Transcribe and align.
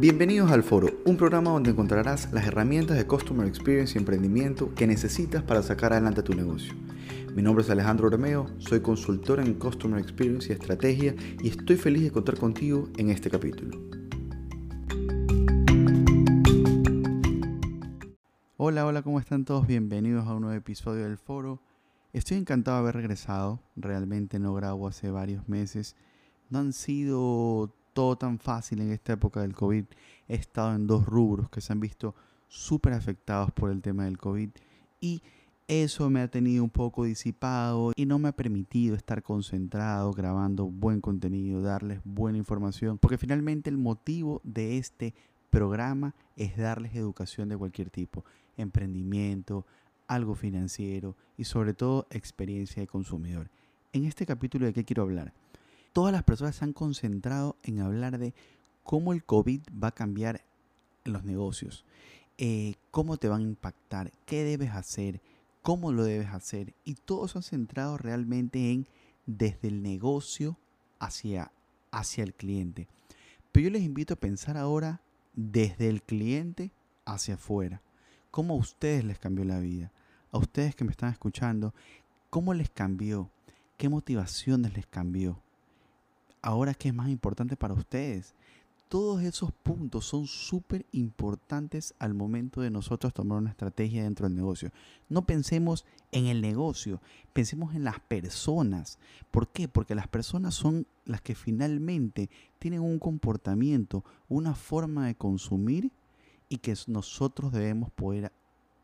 Bienvenidos 0.00 0.52
al 0.52 0.62
Foro, 0.62 0.90
un 1.06 1.16
programa 1.16 1.50
donde 1.50 1.70
encontrarás 1.70 2.32
las 2.32 2.46
herramientas 2.46 2.96
de 2.96 3.04
Customer 3.04 3.44
Experience 3.48 3.94
y 3.94 3.98
emprendimiento 3.98 4.72
que 4.76 4.86
necesitas 4.86 5.42
para 5.42 5.60
sacar 5.60 5.92
adelante 5.92 6.22
tu 6.22 6.34
negocio. 6.34 6.72
Mi 7.34 7.42
nombre 7.42 7.64
es 7.64 7.70
Alejandro 7.70 8.08
Romeo, 8.08 8.46
soy 8.58 8.78
consultor 8.78 9.40
en 9.40 9.54
Customer 9.54 9.98
Experience 9.98 10.50
y 10.50 10.52
Estrategia 10.52 11.16
y 11.42 11.48
estoy 11.48 11.74
feliz 11.74 12.04
de 12.04 12.12
contar 12.12 12.38
contigo 12.38 12.88
en 12.96 13.10
este 13.10 13.28
capítulo. 13.28 13.76
Hola, 18.56 18.86
hola, 18.86 19.02
¿cómo 19.02 19.18
están 19.18 19.44
todos? 19.44 19.66
Bienvenidos 19.66 20.28
a 20.28 20.34
un 20.36 20.42
nuevo 20.42 20.56
episodio 20.56 21.02
del 21.02 21.18
Foro. 21.18 21.60
Estoy 22.12 22.36
encantado 22.36 22.76
de 22.76 22.82
haber 22.82 22.94
regresado, 22.94 23.58
realmente 23.74 24.38
no 24.38 24.54
grabo 24.54 24.86
hace 24.86 25.10
varios 25.10 25.48
meses. 25.48 25.96
No 26.50 26.60
han 26.60 26.72
sido 26.72 27.74
todo 27.98 28.14
tan 28.14 28.38
fácil 28.38 28.80
en 28.80 28.92
esta 28.92 29.14
época 29.14 29.40
del 29.40 29.56
COVID. 29.56 29.84
He 30.28 30.36
estado 30.36 30.72
en 30.72 30.86
dos 30.86 31.04
rubros 31.04 31.50
que 31.50 31.60
se 31.60 31.72
han 31.72 31.80
visto 31.80 32.14
súper 32.46 32.92
afectados 32.92 33.50
por 33.50 33.72
el 33.72 33.82
tema 33.82 34.04
del 34.04 34.18
COVID 34.18 34.50
y 35.00 35.20
eso 35.66 36.08
me 36.08 36.20
ha 36.20 36.28
tenido 36.28 36.62
un 36.62 36.70
poco 36.70 37.02
disipado 37.02 37.90
y 37.96 38.06
no 38.06 38.20
me 38.20 38.28
ha 38.28 38.36
permitido 38.36 38.94
estar 38.94 39.24
concentrado 39.24 40.12
grabando 40.12 40.66
buen 40.66 41.00
contenido, 41.00 41.60
darles 41.60 41.98
buena 42.04 42.38
información, 42.38 42.98
porque 42.98 43.18
finalmente 43.18 43.68
el 43.68 43.78
motivo 43.78 44.40
de 44.44 44.78
este 44.78 45.12
programa 45.50 46.14
es 46.36 46.56
darles 46.56 46.94
educación 46.94 47.48
de 47.48 47.56
cualquier 47.56 47.90
tipo, 47.90 48.24
emprendimiento, 48.56 49.66
algo 50.06 50.36
financiero 50.36 51.16
y 51.36 51.42
sobre 51.42 51.74
todo 51.74 52.06
experiencia 52.10 52.80
de 52.80 52.86
consumidor. 52.86 53.50
En 53.92 54.04
este 54.04 54.24
capítulo 54.24 54.66
de 54.66 54.72
qué 54.72 54.84
quiero 54.84 55.02
hablar? 55.02 55.32
Todas 55.92 56.12
las 56.12 56.22
personas 56.22 56.56
se 56.56 56.64
han 56.64 56.72
concentrado 56.72 57.56
en 57.62 57.80
hablar 57.80 58.18
de 58.18 58.34
cómo 58.82 59.12
el 59.12 59.24
COVID 59.24 59.60
va 59.82 59.88
a 59.88 59.94
cambiar 59.94 60.42
los 61.04 61.24
negocios, 61.24 61.84
eh, 62.38 62.74
cómo 62.90 63.16
te 63.16 63.28
van 63.28 63.40
a 63.40 63.44
impactar, 63.44 64.12
qué 64.24 64.44
debes 64.44 64.70
hacer, 64.70 65.20
cómo 65.62 65.92
lo 65.92 66.04
debes 66.04 66.28
hacer. 66.28 66.74
Y 66.84 66.94
todos 66.94 67.32
se 67.32 67.38
han 67.38 67.42
centrado 67.42 67.98
realmente 67.98 68.70
en 68.70 68.86
desde 69.26 69.68
el 69.68 69.82
negocio 69.82 70.56
hacia, 70.98 71.52
hacia 71.90 72.24
el 72.24 72.32
cliente. 72.32 72.88
Pero 73.52 73.64
yo 73.64 73.70
les 73.70 73.82
invito 73.82 74.14
a 74.14 74.20
pensar 74.20 74.56
ahora 74.56 75.00
desde 75.34 75.88
el 75.88 76.02
cliente 76.02 76.70
hacia 77.04 77.34
afuera. 77.34 77.82
¿Cómo 78.30 78.54
a 78.54 78.58
ustedes 78.58 79.04
les 79.04 79.18
cambió 79.18 79.44
la 79.44 79.58
vida? 79.58 79.92
A 80.30 80.38
ustedes 80.38 80.74
que 80.74 80.84
me 80.84 80.90
están 80.90 81.10
escuchando, 81.10 81.74
¿cómo 82.30 82.54
les 82.54 82.70
cambió? 82.70 83.30
¿Qué 83.76 83.88
motivaciones 83.88 84.74
les 84.74 84.86
cambió? 84.86 85.42
Ahora 86.42 86.74
qué 86.74 86.88
es 86.88 86.94
más 86.94 87.08
importante 87.08 87.56
para 87.56 87.74
ustedes. 87.74 88.34
Todos 88.88 89.22
esos 89.22 89.52
puntos 89.52 90.06
son 90.06 90.26
súper 90.26 90.86
importantes 90.92 91.94
al 91.98 92.14
momento 92.14 92.62
de 92.62 92.70
nosotros 92.70 93.12
tomar 93.12 93.38
una 93.38 93.50
estrategia 93.50 94.04
dentro 94.04 94.26
del 94.26 94.34
negocio. 94.34 94.70
No 95.10 95.26
pensemos 95.26 95.84
en 96.10 96.26
el 96.26 96.40
negocio, 96.40 97.02
pensemos 97.34 97.74
en 97.74 97.84
las 97.84 98.00
personas. 98.00 98.98
¿Por 99.30 99.48
qué? 99.48 99.68
Porque 99.68 99.94
las 99.94 100.08
personas 100.08 100.54
son 100.54 100.86
las 101.04 101.20
que 101.20 101.34
finalmente 101.34 102.30
tienen 102.58 102.80
un 102.80 102.98
comportamiento, 102.98 104.04
una 104.28 104.54
forma 104.54 105.06
de 105.06 105.16
consumir 105.16 105.92
y 106.48 106.58
que 106.58 106.74
nosotros 106.86 107.52
debemos 107.52 107.90
poder 107.90 108.32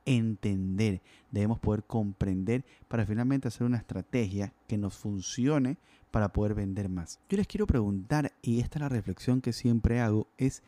entender, 0.04 1.02
debemos 1.30 1.58
poder 1.58 1.84
comprender 1.84 2.64
para 2.88 3.06
finalmente 3.06 3.48
hacer 3.48 3.66
una 3.66 3.78
estrategia 3.78 4.52
que 4.66 4.78
nos 4.78 4.96
funcione 4.96 5.78
para 6.10 6.32
poder 6.32 6.54
vender 6.54 6.88
más. 6.88 7.20
Yo 7.28 7.36
les 7.36 7.46
quiero 7.46 7.66
preguntar, 7.66 8.32
y 8.42 8.60
esta 8.60 8.78
es 8.78 8.82
la 8.82 8.88
reflexión 8.88 9.40
que 9.40 9.52
siempre 9.52 10.00
hago, 10.00 10.28
es, 10.38 10.62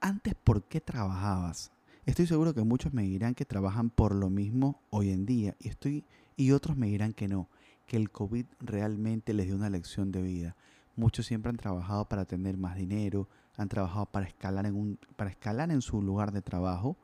antes, 0.00 0.34
¿por 0.34 0.64
qué 0.64 0.80
trabajabas? 0.80 1.72
Estoy 2.06 2.26
seguro 2.26 2.52
que 2.54 2.62
muchos 2.62 2.92
me 2.92 3.02
dirán 3.02 3.34
que 3.34 3.46
trabajan 3.46 3.88
por 3.88 4.14
lo 4.14 4.28
mismo 4.28 4.82
hoy 4.90 5.10
en 5.10 5.24
día 5.24 5.56
y, 5.58 5.68
estoy, 5.68 6.04
y 6.36 6.50
otros 6.50 6.76
me 6.76 6.86
dirán 6.86 7.14
que 7.14 7.28
no, 7.28 7.48
que 7.86 7.96
el 7.96 8.10
COVID 8.10 8.44
realmente 8.60 9.32
les 9.32 9.46
dio 9.46 9.56
una 9.56 9.70
lección 9.70 10.12
de 10.12 10.20
vida. 10.20 10.56
Muchos 10.96 11.26
siempre 11.26 11.50
han 11.50 11.56
trabajado 11.56 12.08
para 12.08 12.26
tener 12.26 12.56
más 12.56 12.76
dinero, 12.76 13.28
han 13.56 13.68
trabajado 13.68 14.06
para 14.06 14.26
escalar 14.26 14.66
en, 14.66 14.74
un, 14.74 14.98
para 15.16 15.30
escalar 15.30 15.70
en 15.70 15.80
su 15.80 16.02
lugar 16.02 16.30
de 16.30 16.42
trabajo, 16.42 16.96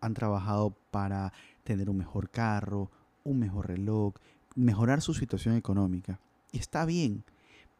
han 0.00 0.14
trabajado 0.14 0.76
para 0.90 1.32
tener 1.64 1.90
un 1.90 1.96
mejor 1.96 2.30
carro, 2.30 2.90
un 3.24 3.38
mejor 3.38 3.68
reloj, 3.68 4.14
mejorar 4.54 5.00
su 5.00 5.14
situación 5.14 5.56
económica. 5.56 6.18
Y 6.52 6.58
está 6.58 6.84
bien, 6.84 7.24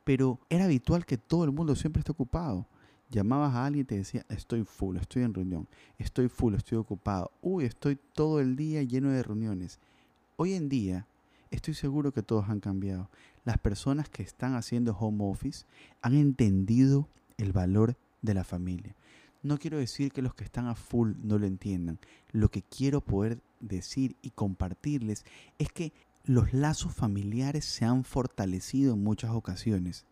pero 0.04 0.38
era 0.48 0.64
habitual 0.64 1.06
que 1.06 1.18
todo 1.18 1.44
el 1.44 1.52
mundo 1.52 1.74
siempre 1.76 2.00
esté 2.00 2.12
ocupado. 2.12 2.66
Llamabas 3.10 3.54
a 3.54 3.64
alguien 3.64 3.82
y 3.82 3.86
te 3.86 3.96
decía, 3.96 4.24
estoy 4.28 4.64
full, 4.64 4.96
estoy 4.96 5.22
en 5.22 5.32
reunión, 5.32 5.66
estoy 5.98 6.28
full, 6.28 6.54
estoy 6.54 6.76
ocupado, 6.76 7.30
uy, 7.40 7.64
estoy 7.64 7.98
todo 8.12 8.40
el 8.40 8.54
día 8.54 8.82
lleno 8.82 9.10
de 9.10 9.22
reuniones. 9.22 9.78
Hoy 10.36 10.52
en 10.52 10.68
día, 10.68 11.06
estoy 11.50 11.74
seguro 11.74 12.12
que 12.12 12.22
todos 12.22 12.48
han 12.48 12.60
cambiado. 12.60 13.08
Las 13.44 13.58
personas 13.58 14.10
que 14.10 14.22
están 14.22 14.54
haciendo 14.54 14.94
home 14.94 15.24
office 15.24 15.64
han 16.02 16.14
entendido 16.14 17.08
el 17.38 17.52
valor 17.52 17.96
de 18.20 18.34
la 18.34 18.44
familia. 18.44 18.94
No 19.42 19.58
quiero 19.58 19.78
decir 19.78 20.12
que 20.12 20.22
los 20.22 20.34
que 20.34 20.44
están 20.44 20.66
a 20.66 20.74
full 20.74 21.12
no 21.22 21.38
lo 21.38 21.46
entiendan. 21.46 21.98
Lo 22.32 22.50
que 22.50 22.62
quiero 22.62 23.00
poder 23.00 23.40
decir 23.60 24.16
y 24.22 24.30
compartirles 24.30 25.24
es 25.58 25.70
que 25.72 25.92
los 26.24 26.52
lazos 26.52 26.92
familiares 26.92 27.64
se 27.64 27.84
han 27.84 28.04
fortalecido 28.04 28.94
en 28.94 29.02
muchas 29.02 29.30
ocasiones. 29.30 30.04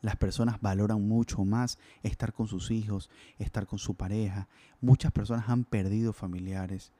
Las 0.00 0.16
personas 0.16 0.60
valoran 0.60 1.06
mucho 1.06 1.44
más 1.44 1.78
estar 2.02 2.32
con 2.32 2.48
sus 2.48 2.70
hijos, 2.70 3.10
estar 3.38 3.66
con 3.66 3.78
su 3.78 3.94
pareja. 3.94 4.48
Muchas 4.80 5.12
personas 5.12 5.48
han 5.48 5.64
perdido 5.64 6.12
familiares 6.12 6.92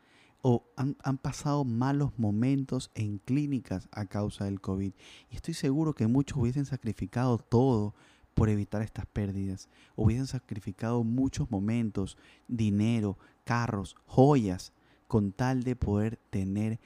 o 0.42 0.64
han, 0.76 1.18
pasado 1.18 1.64
malos 1.64 2.12
momentos 2.18 2.90
en 2.94 3.18
clínicas 3.18 3.88
a 3.92 4.06
causa 4.06 4.44
del 4.44 4.60
COVID. 4.60 4.92
Y 5.30 5.36
estoy 5.36 5.54
seguro 5.54 5.94
que 5.94 6.06
muchos 6.06 6.38
hubiesen 6.38 6.64
sacrificado 6.64 7.38
todo 7.38 7.94
por 8.34 8.48
evitar 8.48 8.82
estas 8.82 9.06
pérdidas. 9.06 9.68
Hubiesen 9.96 10.26
sacrificado 10.26 11.04
muchos 11.04 11.50
momentos, 11.50 12.16
dinero, 12.48 13.18
carros, 13.44 13.96
joyas, 14.06 14.72
con 15.08 15.32
tal 15.32 15.64
de 15.64 15.76
poder 15.76 16.18
tener 16.30 16.78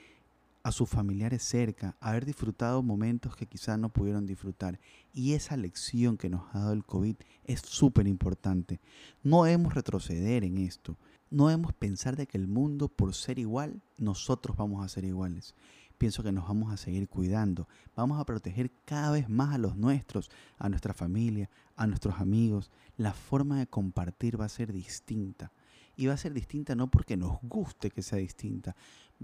a 0.64 0.72
sus 0.72 0.88
familiares 0.88 1.42
cerca, 1.42 1.94
haber 2.00 2.24
disfrutado 2.24 2.82
momentos 2.82 3.36
que 3.36 3.46
quizás 3.46 3.78
no 3.78 3.90
pudieron 3.90 4.24
disfrutar. 4.24 4.80
Y 5.12 5.34
esa 5.34 5.58
lección 5.58 6.16
que 6.16 6.30
nos 6.30 6.42
ha 6.52 6.60
dado 6.60 6.72
el 6.72 6.84
COVID 6.84 7.16
es 7.44 7.60
súper 7.60 8.06
importante. 8.06 8.80
No 9.22 9.44
debemos 9.44 9.74
retroceder 9.74 10.42
en 10.42 10.56
esto. 10.56 10.96
No 11.30 11.48
debemos 11.48 11.74
pensar 11.74 12.16
de 12.16 12.26
que 12.26 12.38
el 12.38 12.48
mundo, 12.48 12.88
por 12.88 13.14
ser 13.14 13.38
igual, 13.38 13.82
nosotros 13.98 14.56
vamos 14.56 14.82
a 14.82 14.88
ser 14.88 15.04
iguales. 15.04 15.54
Pienso 15.98 16.22
que 16.22 16.32
nos 16.32 16.48
vamos 16.48 16.72
a 16.72 16.76
seguir 16.76 17.08
cuidando. 17.08 17.68
Vamos 17.94 18.20
a 18.20 18.24
proteger 18.24 18.70
cada 18.84 19.12
vez 19.12 19.28
más 19.28 19.54
a 19.54 19.58
los 19.58 19.76
nuestros, 19.76 20.30
a 20.58 20.68
nuestra 20.68 20.92
familia, 20.92 21.48
a 21.76 21.86
nuestros 21.86 22.20
amigos. 22.20 22.70
La 22.96 23.12
forma 23.12 23.58
de 23.58 23.66
compartir 23.66 24.40
va 24.40 24.46
a 24.46 24.50
ser 24.50 24.72
distinta. 24.72 25.52
Y 25.96 26.06
va 26.06 26.14
a 26.14 26.18
ser 26.18 26.32
distinta 26.32 26.74
no 26.74 26.90
porque 26.90 27.16
nos 27.16 27.38
guste 27.42 27.90
que 27.90 28.02
sea 28.02 28.18
distinta, 28.18 28.74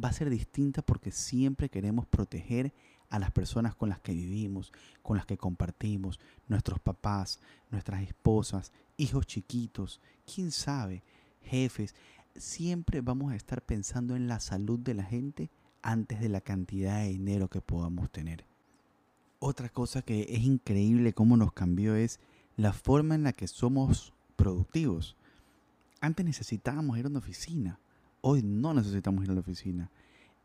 va 0.03 0.11
a 0.11 0.13
ser 0.13 0.31
distinta 0.31 0.83
porque 0.83 1.11
siempre 1.11 1.69
queremos 1.69 2.07
proteger 2.07 2.73
a 3.09 3.19
las 3.19 3.33
personas 3.33 3.75
con 3.75 3.89
las 3.89 4.01
que 4.01 4.13
vivimos, 4.13 4.73
con 5.03 5.17
las 5.17 5.27
que 5.27 5.37
compartimos, 5.37 6.21
nuestros 6.47 6.79
papás, 6.79 7.41
nuestras 7.71 8.03
esposas, 8.03 8.73
hijos 8.97 9.27
chiquitos, 9.27 10.01
quién 10.33 10.53
sabe, 10.53 11.03
jefes. 11.43 11.97
Siempre 12.37 13.01
vamos 13.01 13.33
a 13.33 13.37
estar 13.37 13.63
pensando 13.63 14.15
en 14.15 14.29
la 14.29 14.39
salud 14.39 14.79
de 14.79 14.95
la 14.95 15.03
gente 15.03 15.51
antes 15.83 16.21
de 16.21 16.29
la 16.29 16.41
cantidad 16.41 17.01
de 17.01 17.09
dinero 17.09 17.49
que 17.49 17.61
podamos 17.61 18.11
tener. 18.11 18.45
Otra 19.39 19.69
cosa 19.69 20.03
que 20.03 20.27
es 20.29 20.43
increíble 20.43 21.15
cómo 21.15 21.37
nos 21.37 21.53
cambió 21.53 21.95
es 21.95 22.21
la 22.57 22.73
forma 22.73 23.15
en 23.15 23.23
la 23.23 23.33
que 23.33 23.49
somos 23.49 24.13
productivos. 24.37 25.17
Antes 26.01 26.27
necesitábamos 26.27 26.99
ir 26.99 27.07
a 27.07 27.09
una 27.09 27.21
oficina, 27.21 27.79
hoy 28.21 28.43
no 28.43 28.75
necesitamos 28.75 29.25
ir 29.25 29.31
a 29.31 29.35
la 29.35 29.41
oficina. 29.41 29.91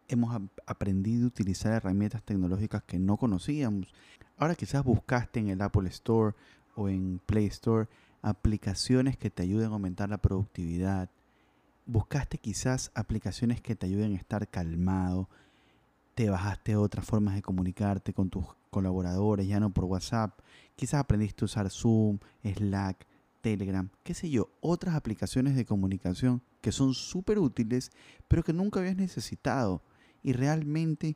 Hemos 0.07 0.39
aprendido 0.65 1.25
a 1.25 1.27
utilizar 1.27 1.73
herramientas 1.73 2.23
tecnológicas 2.23 2.83
que 2.83 2.99
no 2.99 3.17
conocíamos. 3.17 3.93
Ahora 4.37 4.55
quizás 4.55 4.83
buscaste 4.83 5.39
en 5.39 5.49
el 5.49 5.61
Apple 5.61 5.89
Store 5.89 6.35
o 6.75 6.89
en 6.89 7.19
Play 7.25 7.47
Store 7.47 7.87
aplicaciones 8.21 9.17
que 9.17 9.29
te 9.29 9.43
ayuden 9.43 9.69
a 9.69 9.73
aumentar 9.73 10.09
la 10.09 10.17
productividad. 10.17 11.09
Buscaste 11.87 12.39
quizás 12.39 12.91
aplicaciones 12.95 13.61
que 13.61 13.75
te 13.75 13.85
ayuden 13.85 14.13
a 14.13 14.17
estar 14.17 14.47
calmado. 14.47 15.29
Te 16.15 16.29
bajaste 16.29 16.75
otras 16.75 17.05
formas 17.05 17.35
de 17.35 17.43
comunicarte 17.43 18.11
con 18.11 18.29
tus 18.29 18.45
colaboradores, 18.71 19.47
ya 19.47 19.59
no 19.59 19.69
por 19.69 19.85
WhatsApp. 19.85 20.39
Quizás 20.75 21.01
aprendiste 21.01 21.43
a 21.43 21.45
usar 21.45 21.69
Zoom, 21.69 22.17
Slack, 22.43 23.05
Telegram, 23.41 23.87
qué 24.03 24.15
sé 24.15 24.31
yo, 24.31 24.49
otras 24.61 24.95
aplicaciones 24.95 25.55
de 25.55 25.65
comunicación 25.65 26.41
que 26.61 26.71
son 26.71 26.95
súper 26.95 27.37
útiles, 27.37 27.91
pero 28.27 28.43
que 28.43 28.53
nunca 28.53 28.79
habías 28.79 28.95
necesitado. 28.95 29.83
Y 30.23 30.33
realmente 30.33 31.15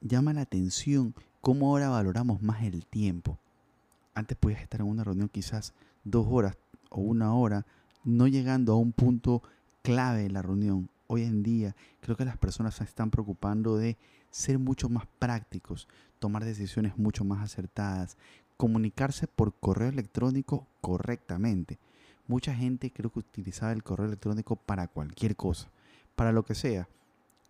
llama 0.00 0.32
la 0.32 0.40
atención 0.40 1.14
cómo 1.42 1.68
ahora 1.68 1.90
valoramos 1.90 2.40
más 2.40 2.62
el 2.62 2.86
tiempo. 2.86 3.38
Antes 4.14 4.38
podías 4.38 4.62
estar 4.62 4.80
en 4.80 4.86
una 4.86 5.04
reunión 5.04 5.28
quizás 5.28 5.74
dos 6.04 6.26
horas 6.30 6.56
o 6.88 7.02
una 7.02 7.34
hora 7.34 7.66
no 8.04 8.26
llegando 8.26 8.72
a 8.72 8.76
un 8.76 8.92
punto 8.92 9.42
clave 9.84 10.22
de 10.22 10.30
la 10.30 10.42
reunión. 10.42 10.88
Hoy 11.06 11.24
en 11.24 11.42
día 11.42 11.76
creo 12.00 12.16
que 12.16 12.24
las 12.24 12.38
personas 12.38 12.76
se 12.76 12.84
están 12.84 13.10
preocupando 13.10 13.76
de 13.76 13.98
ser 14.30 14.58
mucho 14.58 14.88
más 14.88 15.06
prácticos, 15.18 15.86
tomar 16.18 16.42
decisiones 16.42 16.96
mucho 16.96 17.22
más 17.22 17.44
acertadas, 17.44 18.16
comunicarse 18.56 19.26
por 19.26 19.54
correo 19.54 19.90
electrónico 19.90 20.66
correctamente. 20.80 21.78
Mucha 22.26 22.54
gente 22.54 22.90
creo 22.90 23.12
que 23.12 23.18
utilizaba 23.18 23.72
el 23.72 23.82
correo 23.82 24.06
electrónico 24.06 24.56
para 24.56 24.88
cualquier 24.88 25.36
cosa, 25.36 25.70
para 26.16 26.32
lo 26.32 26.46
que 26.46 26.54
sea. 26.54 26.88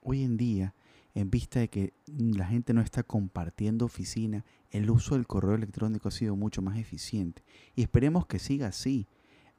Hoy 0.02 0.25
en 0.25 0.36
día, 0.36 0.75
en 1.14 1.31
vista 1.31 1.60
de 1.60 1.69
que 1.69 1.92
la 2.08 2.46
gente 2.46 2.75
no 2.75 2.81
está 2.81 3.04
compartiendo 3.04 3.84
oficina, 3.84 4.44
el 4.72 4.90
uso 4.90 5.14
del 5.14 5.28
correo 5.28 5.54
electrónico 5.54 6.08
ha 6.08 6.10
sido 6.10 6.34
mucho 6.34 6.62
más 6.62 6.78
eficiente. 6.78 7.44
Y 7.76 7.82
esperemos 7.82 8.26
que 8.26 8.40
siga 8.40 8.66
así. 8.66 9.06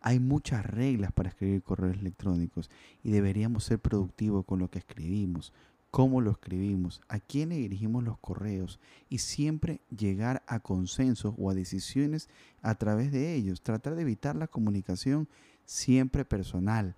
Hay 0.01 0.19
muchas 0.19 0.65
reglas 0.65 1.11
para 1.11 1.29
escribir 1.29 1.63
correos 1.63 1.97
electrónicos 1.97 2.69
y 3.03 3.11
deberíamos 3.11 3.63
ser 3.63 3.79
productivos 3.79 4.45
con 4.45 4.59
lo 4.59 4.69
que 4.69 4.79
escribimos, 4.79 5.51
cómo 5.91 6.21
lo 6.21 6.31
escribimos, 6.31 7.01
a 7.07 7.19
quién 7.19 7.49
le 7.49 7.55
dirigimos 7.55 8.03
los 8.03 8.17
correos 8.19 8.79
y 9.09 9.19
siempre 9.19 9.81
llegar 9.89 10.43
a 10.45 10.59
consensos 10.59 11.33
o 11.37 11.49
a 11.49 11.53
decisiones 11.53 12.29
a 12.61 12.75
través 12.75 13.11
de 13.11 13.33
ellos. 13.33 13.61
Tratar 13.61 13.95
de 13.95 14.01
evitar 14.01 14.35
la 14.35 14.47
comunicación 14.47 15.27
siempre 15.65 16.25
personal, 16.25 16.95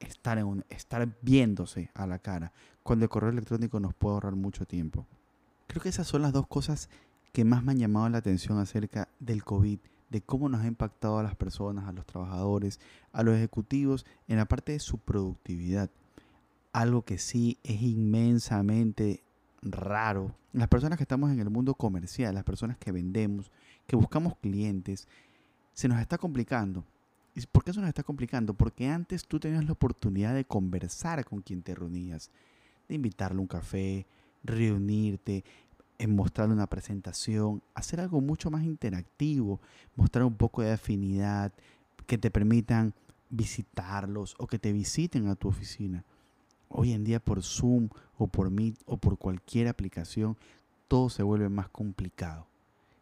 estar, 0.00 0.44
estar 0.68 1.08
viéndose 1.22 1.90
a 1.94 2.06
la 2.06 2.18
cara. 2.18 2.52
Cuando 2.82 3.04
el 3.04 3.08
correo 3.08 3.30
electrónico 3.30 3.80
nos 3.80 3.94
puede 3.94 4.14
ahorrar 4.14 4.34
mucho 4.34 4.66
tiempo. 4.66 5.06
Creo 5.68 5.82
que 5.82 5.88
esas 5.88 6.06
son 6.06 6.22
las 6.22 6.32
dos 6.32 6.46
cosas 6.48 6.90
que 7.32 7.44
más 7.44 7.62
me 7.62 7.72
han 7.72 7.78
llamado 7.78 8.08
la 8.08 8.18
atención 8.18 8.58
acerca 8.58 9.08
del 9.20 9.42
COVID 9.42 9.78
de 10.12 10.20
cómo 10.20 10.50
nos 10.50 10.60
ha 10.60 10.66
impactado 10.66 11.18
a 11.18 11.22
las 11.22 11.34
personas, 11.34 11.88
a 11.88 11.92
los 11.92 12.04
trabajadores, 12.04 12.78
a 13.12 13.22
los 13.22 13.34
ejecutivos 13.34 14.04
en 14.28 14.36
la 14.36 14.44
parte 14.44 14.72
de 14.72 14.78
su 14.78 14.98
productividad. 14.98 15.90
Algo 16.74 17.02
que 17.02 17.16
sí 17.16 17.58
es 17.64 17.80
inmensamente 17.80 19.22
raro. 19.62 20.34
Las 20.52 20.68
personas 20.68 20.98
que 20.98 21.04
estamos 21.04 21.30
en 21.30 21.40
el 21.40 21.48
mundo 21.48 21.74
comercial, 21.74 22.34
las 22.34 22.44
personas 22.44 22.76
que 22.76 22.92
vendemos, 22.92 23.50
que 23.86 23.96
buscamos 23.96 24.36
clientes, 24.36 25.08
se 25.72 25.88
nos 25.88 25.98
está 25.98 26.18
complicando. 26.18 26.84
¿Y 27.34 27.46
por 27.46 27.64
qué 27.64 27.72
se 27.72 27.80
nos 27.80 27.88
está 27.88 28.02
complicando? 28.02 28.52
Porque 28.52 28.88
antes 28.88 29.26
tú 29.26 29.40
tenías 29.40 29.64
la 29.64 29.72
oportunidad 29.72 30.34
de 30.34 30.44
conversar 30.44 31.24
con 31.24 31.40
quien 31.40 31.62
te 31.62 31.74
reunías, 31.74 32.30
de 32.86 32.96
invitarle 32.96 33.40
un 33.40 33.46
café, 33.46 34.06
reunirte, 34.44 35.42
en 36.02 36.16
mostrarle 36.16 36.52
una 36.52 36.66
presentación, 36.66 37.62
hacer 37.74 38.00
algo 38.00 38.20
mucho 38.20 38.50
más 38.50 38.64
interactivo, 38.64 39.60
mostrar 39.94 40.24
un 40.24 40.34
poco 40.34 40.60
de 40.60 40.72
afinidad, 40.72 41.52
que 42.08 42.18
te 42.18 42.28
permitan 42.28 42.92
visitarlos 43.30 44.34
o 44.38 44.48
que 44.48 44.58
te 44.58 44.72
visiten 44.72 45.28
a 45.28 45.36
tu 45.36 45.46
oficina. 45.46 46.04
Hoy 46.68 46.90
en 46.92 47.04
día 47.04 47.20
por 47.20 47.40
Zoom 47.44 47.88
o 48.18 48.26
por 48.26 48.50
Meet 48.50 48.80
o 48.84 48.96
por 48.96 49.16
cualquier 49.16 49.68
aplicación, 49.68 50.36
todo 50.88 51.08
se 51.08 51.22
vuelve 51.22 51.48
más 51.48 51.68
complicado. 51.68 52.48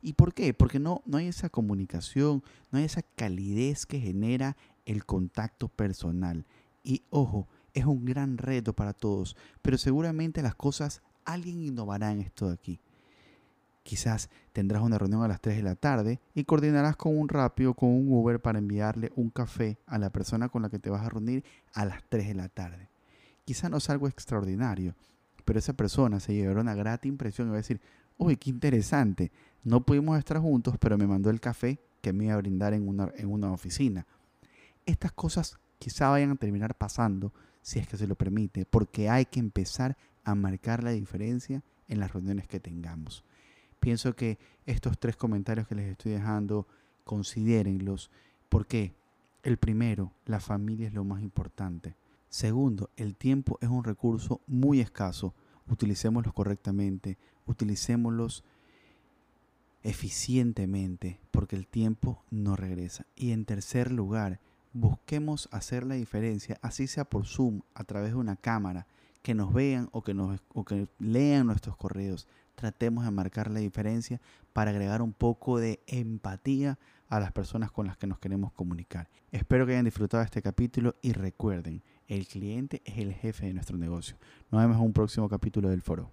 ¿Y 0.02 0.12
por 0.12 0.34
qué? 0.34 0.52
Porque 0.52 0.78
no, 0.78 1.00
no 1.06 1.16
hay 1.16 1.28
esa 1.28 1.48
comunicación, 1.48 2.42
no 2.70 2.78
hay 2.78 2.84
esa 2.84 3.00
calidez 3.00 3.86
que 3.86 3.98
genera 3.98 4.58
el 4.84 5.06
contacto 5.06 5.68
personal. 5.68 6.44
Y 6.84 7.02
ojo, 7.08 7.48
es 7.72 7.86
un 7.86 8.04
gran 8.04 8.36
reto 8.36 8.74
para 8.74 8.92
todos, 8.92 9.36
pero 9.62 9.78
seguramente 9.78 10.42
las 10.42 10.54
cosas, 10.54 11.00
alguien 11.24 11.62
innovará 11.62 12.12
en 12.12 12.20
esto 12.20 12.48
de 12.48 12.52
aquí. 12.52 12.80
Quizás 13.82 14.28
tendrás 14.52 14.82
una 14.82 14.98
reunión 14.98 15.22
a 15.22 15.28
las 15.28 15.40
3 15.40 15.56
de 15.56 15.62
la 15.62 15.74
tarde 15.74 16.20
y 16.34 16.44
coordinarás 16.44 16.96
con 16.96 17.18
un 17.18 17.28
rápido, 17.28 17.74
con 17.74 17.88
un 17.88 18.12
Uber 18.12 18.40
para 18.40 18.58
enviarle 18.58 19.10
un 19.16 19.30
café 19.30 19.78
a 19.86 19.98
la 19.98 20.10
persona 20.10 20.48
con 20.48 20.62
la 20.62 20.68
que 20.68 20.78
te 20.78 20.90
vas 20.90 21.04
a 21.04 21.08
reunir 21.08 21.44
a 21.72 21.84
las 21.84 22.02
3 22.08 22.28
de 22.28 22.34
la 22.34 22.48
tarde. 22.48 22.88
Quizás 23.44 23.70
no 23.70 23.78
es 23.78 23.90
algo 23.90 24.06
extraordinario, 24.06 24.94
pero 25.44 25.58
esa 25.58 25.72
persona 25.72 26.20
se 26.20 26.34
llevará 26.34 26.60
una 26.60 26.74
grata 26.74 27.08
impresión 27.08 27.48
y 27.48 27.50
va 27.50 27.56
a 27.56 27.64
decir, 27.64 27.80
uy, 28.18 28.36
qué 28.36 28.50
interesante, 28.50 29.32
no 29.64 29.84
pudimos 29.84 30.18
estar 30.18 30.38
juntos, 30.38 30.76
pero 30.78 30.96
me 30.96 31.06
mandó 31.06 31.30
el 31.30 31.40
café 31.40 31.80
que 32.00 32.12
me 32.12 32.26
iba 32.26 32.34
a 32.34 32.38
brindar 32.38 32.74
en 32.74 32.86
una, 32.86 33.10
en 33.16 33.28
una 33.30 33.52
oficina. 33.52 34.06
Estas 34.86 35.12
cosas 35.12 35.58
quizá 35.78 36.10
vayan 36.10 36.30
a 36.30 36.36
terminar 36.36 36.76
pasando, 36.76 37.32
si 37.62 37.78
es 37.78 37.88
que 37.88 37.96
se 37.96 38.06
lo 38.06 38.14
permite, 38.14 38.66
porque 38.66 39.08
hay 39.08 39.24
que 39.26 39.40
empezar 39.40 39.96
a 40.24 40.34
marcar 40.34 40.84
la 40.84 40.90
diferencia 40.90 41.62
en 41.88 42.00
las 42.00 42.12
reuniones 42.12 42.46
que 42.46 42.60
tengamos. 42.60 43.24
Pienso 43.80 44.14
que 44.14 44.38
estos 44.66 44.98
tres 44.98 45.16
comentarios 45.16 45.66
que 45.66 45.74
les 45.74 45.90
estoy 45.90 46.12
dejando, 46.12 46.66
considérenlos. 47.04 48.10
porque 48.48 48.94
El 49.42 49.56
primero, 49.56 50.12
la 50.26 50.38
familia 50.38 50.86
es 50.86 50.94
lo 50.94 51.02
más 51.02 51.22
importante. 51.22 51.96
Segundo, 52.28 52.90
el 52.96 53.16
tiempo 53.16 53.58
es 53.62 53.70
un 53.70 53.82
recurso 53.82 54.42
muy 54.46 54.80
escaso. 54.80 55.34
Utilicémoslos 55.66 56.34
correctamente, 56.34 57.16
utilicémoslos 57.46 58.44
eficientemente, 59.82 61.18
porque 61.30 61.56
el 61.56 61.66
tiempo 61.66 62.22
no 62.30 62.54
regresa. 62.56 63.06
Y 63.16 63.32
en 63.32 63.46
tercer 63.46 63.90
lugar, 63.90 64.40
busquemos 64.72 65.48
hacer 65.52 65.86
la 65.86 65.94
diferencia, 65.94 66.58
así 66.62 66.86
sea 66.86 67.04
por 67.04 67.26
Zoom, 67.26 67.62
a 67.74 67.84
través 67.84 68.10
de 68.12 68.18
una 68.18 68.36
cámara, 68.36 68.86
que 69.22 69.34
nos 69.34 69.52
vean 69.52 69.88
o 69.92 70.02
que, 70.02 70.14
nos, 70.14 70.40
o 70.54 70.64
que 70.64 70.88
lean 70.98 71.46
nuestros 71.46 71.76
correos, 71.76 72.28
tratemos 72.54 73.04
de 73.04 73.10
marcar 73.10 73.50
la 73.50 73.60
diferencia 73.60 74.20
para 74.52 74.70
agregar 74.70 75.02
un 75.02 75.12
poco 75.12 75.58
de 75.58 75.82
empatía 75.86 76.78
a 77.08 77.20
las 77.20 77.32
personas 77.32 77.70
con 77.72 77.86
las 77.86 77.96
que 77.96 78.06
nos 78.06 78.18
queremos 78.18 78.52
comunicar. 78.52 79.08
Espero 79.32 79.66
que 79.66 79.72
hayan 79.72 79.84
disfrutado 79.84 80.22
este 80.22 80.42
capítulo 80.42 80.94
y 81.02 81.12
recuerden, 81.12 81.82
el 82.06 82.26
cliente 82.26 82.82
es 82.84 82.98
el 82.98 83.12
jefe 83.14 83.46
de 83.46 83.54
nuestro 83.54 83.76
negocio. 83.76 84.16
Nos 84.50 84.60
vemos 84.60 84.76
en 84.76 84.84
un 84.84 84.92
próximo 84.92 85.28
capítulo 85.28 85.68
del 85.68 85.82
foro. 85.82 86.12